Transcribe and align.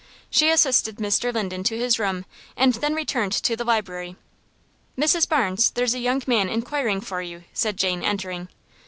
She 0.31 0.49
assisted 0.49 0.95
Mr. 0.95 1.31
Linden 1.31 1.63
to 1.65 1.77
his 1.77 1.99
room, 1.99 2.25
and 2.57 2.73
then 2.73 2.95
returned 2.95 3.33
to 3.33 3.55
the 3.55 3.63
library. 3.63 4.15
"Mrs. 4.97 5.29
Barnes, 5.29 5.69
there's 5.69 5.93
a 5.93 5.99
young 5.99 6.23
man 6.25 6.49
inquiring 6.49 7.01
for 7.01 7.21
you," 7.21 7.43
said 7.53 7.77
Jane, 7.77 8.01
entering. 8.03 8.47